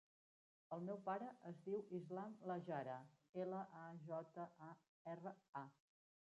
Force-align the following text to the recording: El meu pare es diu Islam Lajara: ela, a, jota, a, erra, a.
El 0.77 0.85
meu 0.85 0.95
pare 1.09 1.27
es 1.49 1.59
diu 1.67 1.83
Islam 1.97 2.33
Lajara: 2.53 2.95
ela, 3.45 3.61
a, 3.83 3.85
jota, 4.09 4.49
a, 4.71 4.73
erra, 5.15 5.37
a. 5.63 5.65